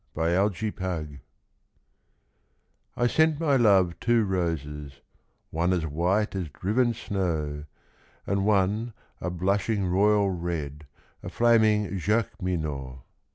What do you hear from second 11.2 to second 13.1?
A flaming Jacqueminot.